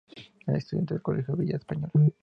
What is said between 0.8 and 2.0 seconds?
de Colegio Villa España.